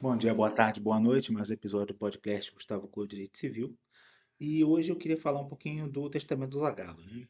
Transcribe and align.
Bom 0.00 0.16
dia, 0.16 0.32
boa 0.32 0.48
tarde, 0.48 0.78
boa 0.78 1.00
noite. 1.00 1.32
Mais 1.32 1.50
um 1.50 1.52
episódio 1.52 1.92
do 1.92 1.98
podcast 1.98 2.52
Gustavo 2.52 2.86
Clô 2.86 3.04
Direito 3.04 3.36
Civil. 3.36 3.76
E 4.38 4.62
hoje 4.62 4.92
eu 4.92 4.96
queria 4.96 5.16
falar 5.16 5.40
um 5.40 5.48
pouquinho 5.48 5.90
do 5.90 6.08
Testamento 6.08 6.50
do 6.50 6.60
Zagalo. 6.60 7.02
Né? 7.04 7.26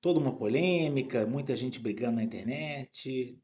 Toda 0.00 0.18
uma 0.18 0.34
polêmica, 0.34 1.26
muita 1.26 1.54
gente 1.54 1.78
brigando 1.78 2.16
na 2.16 2.22
internet. 2.22 3.38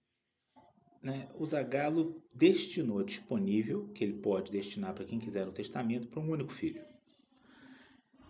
Né? 1.03 1.29
O 1.35 1.45
Zagalo 1.45 2.25
destinou 2.33 3.05
disponível, 3.05 3.89
que 3.89 4.03
ele 4.03 4.15
pode 4.15 4.51
destinar 4.51 4.95
para 4.95 5.05
quem 5.05 5.19
quiser 5.19 5.47
o 5.47 5.53
testamento, 5.53 6.09
para 6.09 6.21
um 6.21 6.31
único 6.31 6.55
filho. 6.55 6.83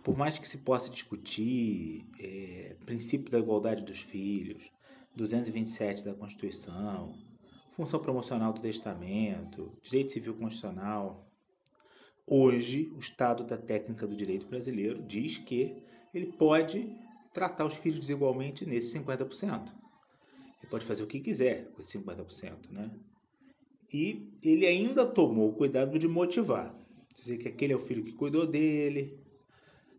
Por 0.03 0.17
mais 0.17 0.37
que 0.37 0.45
se 0.45 0.57
possa 0.57 0.89
discutir 0.89 2.05
é, 2.19 2.75
princípio 2.85 3.31
da 3.31 3.39
igualdade 3.39 3.85
dos 3.85 4.01
filhos, 4.01 4.69
227 5.15 6.03
da 6.03 6.13
Constituição, 6.13 7.15
função 7.77 7.99
promocional 7.99 8.51
do 8.51 8.59
testamento, 8.59 9.71
direito 9.83 10.11
civil 10.11 10.33
constitucional. 10.33 11.29
Hoje, 12.25 12.91
o 12.95 12.97
estado 12.97 13.43
da 13.43 13.55
técnica 13.55 14.07
do 14.07 14.15
direito 14.15 14.47
brasileiro 14.47 15.03
diz 15.03 15.37
que 15.37 15.77
ele 16.11 16.25
pode 16.25 16.91
tratar 17.31 17.65
os 17.65 17.75
filhos 17.75 17.99
desigualmente 17.99 18.65
nesses 18.65 18.91
50%. 18.91 19.71
Ele 20.59 20.71
pode 20.71 20.85
fazer 20.85 21.03
o 21.03 21.07
que 21.07 21.19
quiser 21.19 21.69
com 21.71 21.83
esses 21.83 21.93
50%, 22.01 22.71
né? 22.71 22.89
E 23.93 24.27
ele 24.43 24.65
ainda 24.65 25.05
tomou 25.05 25.49
o 25.49 25.53
cuidado 25.53 25.99
de 25.99 26.07
motivar. 26.07 26.75
Dizer 27.15 27.37
que 27.37 27.47
aquele 27.47 27.73
é 27.73 27.75
o 27.75 27.85
filho 27.85 28.03
que 28.03 28.11
cuidou 28.11 28.47
dele, 28.47 29.19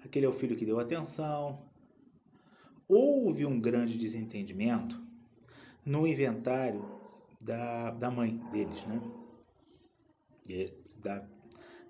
aquele 0.05 0.27
é 0.27 0.29
o 0.29 0.33
filho 0.33 0.57
que 0.57 0.67
deu 0.67 0.81
atenção. 0.81 1.63
Houve 2.89 3.47
um 3.47 3.61
grande 3.61 3.97
desentendimento 3.97 5.01
no 5.87 6.07
inventário 6.07 6.99
da, 7.41 7.91
da 7.91 8.11
mãe 8.11 8.37
deles, 8.51 8.85
né? 8.87 9.01
E, 10.49 10.73
da, 11.03 11.27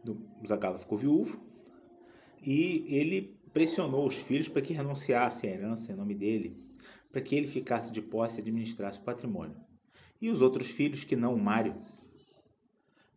do, 0.02 0.20
Zagalo 0.46 0.78
ficou 0.78 0.98
viúvo 0.98 1.40
e 2.42 2.84
ele 2.88 3.38
pressionou 3.52 4.06
os 4.06 4.14
filhos 4.14 4.48
para 4.48 4.62
que 4.62 4.72
renunciassem 4.72 5.50
à 5.50 5.54
herança 5.54 5.92
em 5.92 5.96
nome 5.96 6.14
dele, 6.14 6.56
para 7.10 7.20
que 7.20 7.34
ele 7.34 7.48
ficasse 7.48 7.90
de 7.90 8.02
posse 8.02 8.38
e 8.38 8.40
administrasse 8.40 8.98
o 8.98 9.02
patrimônio. 9.02 9.56
E 10.20 10.28
os 10.28 10.40
outros 10.40 10.68
filhos, 10.68 11.04
que 11.04 11.16
não 11.16 11.34
o 11.34 11.38
Mário, 11.38 11.74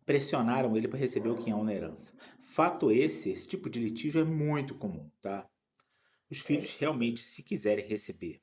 pressionaram 0.06 0.76
ele 0.76 0.88
para 0.88 0.98
receber 0.98 1.28
o 1.28 1.36
quinhão 1.36 1.64
na 1.64 1.74
herança. 1.74 2.12
Fato 2.40 2.90
esse, 2.90 3.30
esse 3.30 3.46
tipo 3.46 3.68
de 3.68 3.80
litígio 3.80 4.20
é 4.20 4.24
muito 4.24 4.74
comum, 4.74 5.10
tá? 5.20 5.48
Os 6.30 6.38
filhos 6.38 6.74
realmente, 6.76 7.20
se 7.20 7.42
quiserem 7.42 7.86
receber 7.86 8.40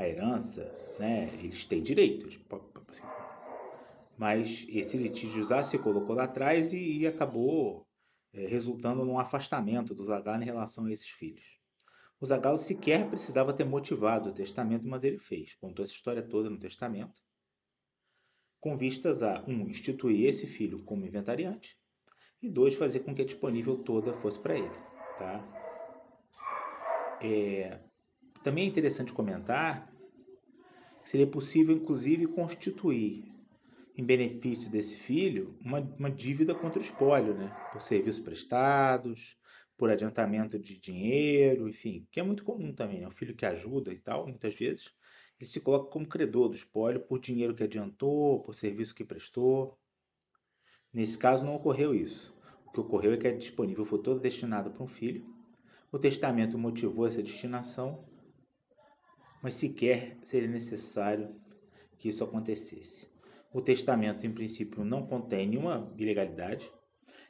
a 0.00 0.08
herança, 0.08 0.62
né, 0.98 1.30
eles 1.42 1.64
têm 1.64 1.82
direitos. 1.82 2.38
Assim, 2.88 3.02
mas 4.16 4.66
esse 4.68 4.96
litígio 4.96 5.44
já 5.44 5.62
se 5.62 5.78
colocou 5.78 6.16
lá 6.16 6.24
atrás 6.24 6.72
e, 6.72 6.98
e 6.98 7.06
acabou 7.06 7.86
é, 8.32 8.46
resultando 8.46 9.04
num 9.04 9.18
afastamento 9.18 9.94
do 9.94 10.04
Zagallo 10.04 10.42
em 10.42 10.46
relação 10.46 10.86
a 10.86 10.92
esses 10.92 11.08
filhos. 11.08 11.60
O 12.20 12.26
Zagallo 12.26 12.58
sequer 12.58 13.08
precisava 13.08 13.52
ter 13.52 13.64
motivado 13.64 14.30
o 14.30 14.34
testamento, 14.34 14.86
mas 14.86 15.04
ele 15.04 15.18
fez. 15.18 15.54
Contou 15.54 15.84
essa 15.84 15.94
história 15.94 16.22
toda 16.22 16.50
no 16.50 16.58
testamento, 16.58 17.18
com 18.60 18.76
vistas 18.76 19.22
a, 19.22 19.42
um, 19.48 19.68
instituir 19.68 20.28
esse 20.28 20.46
filho 20.46 20.82
como 20.84 21.06
inventariante, 21.06 21.78
e 22.42 22.48
dois, 22.48 22.74
fazer 22.74 23.00
com 23.00 23.14
que 23.14 23.22
a 23.22 23.24
disponível 23.24 23.78
toda 23.78 24.14
fosse 24.14 24.38
para 24.38 24.56
ele. 24.56 24.70
Tá? 25.18 27.18
É, 27.22 27.80
também 28.42 28.64
é 28.64 28.68
interessante 28.68 29.12
comentar 29.12 29.90
que 31.02 31.08
seria 31.08 31.26
possível, 31.26 31.74
inclusive, 31.74 32.26
constituir 32.26 33.24
em 33.96 34.04
benefício 34.04 34.70
desse 34.70 34.96
filho 34.96 35.58
uma, 35.60 35.80
uma 35.98 36.10
dívida 36.10 36.54
contra 36.54 36.78
o 36.78 36.82
espólio, 36.82 37.34
né? 37.34 37.54
por 37.72 37.80
serviços 37.80 38.20
prestados, 38.20 39.36
por 39.76 39.90
adiantamento 39.90 40.58
de 40.58 40.78
dinheiro, 40.78 41.68
enfim, 41.68 42.06
que 42.10 42.20
é 42.20 42.22
muito 42.22 42.44
comum 42.44 42.72
também. 42.72 43.00
Né? 43.00 43.08
O 43.08 43.10
filho 43.10 43.34
que 43.34 43.46
ajuda 43.46 43.92
e 43.92 43.98
tal, 43.98 44.26
muitas 44.26 44.54
vezes, 44.54 44.90
ele 45.38 45.48
se 45.48 45.60
coloca 45.60 45.90
como 45.90 46.06
credor 46.06 46.48
do 46.48 46.54
espólio 46.54 47.00
por 47.00 47.18
dinheiro 47.18 47.54
que 47.54 47.62
adiantou, 47.62 48.40
por 48.40 48.54
serviço 48.54 48.94
que 48.94 49.04
prestou. 49.04 49.78
Nesse 50.92 51.16
caso, 51.16 51.44
não 51.44 51.54
ocorreu 51.54 51.94
isso. 51.94 52.34
O 52.66 52.72
que 52.72 52.80
ocorreu 52.80 53.14
é 53.14 53.16
que 53.16 53.26
a 53.26 53.36
disponível 53.36 53.84
foi 53.84 54.02
toda 54.02 54.20
destinada 54.20 54.70
para 54.70 54.82
um 54.82 54.88
filho. 54.88 55.24
O 55.90 55.98
testamento 55.98 56.58
motivou 56.58 57.06
essa 57.06 57.22
destinação, 57.22 58.04
mas 59.42 59.54
sequer 59.54 60.16
seria 60.22 60.48
necessário 60.48 61.34
que 61.98 62.08
isso 62.08 62.24
acontecesse. 62.24 63.08
O 63.52 63.60
testamento, 63.60 64.26
em 64.26 64.32
princípio, 64.32 64.84
não 64.84 65.06
contém 65.06 65.48
nenhuma 65.48 65.92
ilegalidade. 65.98 66.70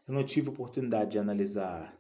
Eu 0.07 0.15
não 0.15 0.25
tive 0.25 0.49
oportunidade 0.49 1.13
de 1.13 1.19
analisar 1.19 1.99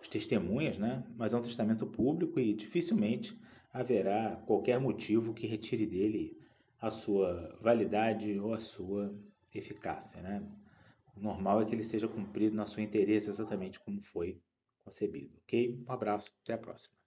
as 0.00 0.08
testemunhas, 0.08 0.78
né? 0.78 1.04
mas 1.16 1.32
é 1.32 1.36
um 1.36 1.42
testamento 1.42 1.86
público 1.86 2.40
e 2.40 2.54
dificilmente 2.54 3.38
haverá 3.72 4.36
qualquer 4.46 4.78
motivo 4.78 5.34
que 5.34 5.46
retire 5.46 5.86
dele 5.86 6.38
a 6.80 6.90
sua 6.90 7.58
validade 7.60 8.38
ou 8.38 8.54
a 8.54 8.60
sua 8.60 9.14
eficácia. 9.54 10.20
Né? 10.22 10.42
O 11.16 11.20
normal 11.20 11.62
é 11.62 11.64
que 11.64 11.74
ele 11.74 11.84
seja 11.84 12.08
cumprido 12.08 12.56
na 12.56 12.66
sua 12.66 12.82
interesse 12.82 13.28
exatamente 13.28 13.80
como 13.80 14.00
foi 14.02 14.40
concebido. 14.84 15.36
Ok? 15.42 15.82
Um 15.86 15.92
abraço, 15.92 16.30
até 16.42 16.54
a 16.54 16.58
próxima. 16.58 17.03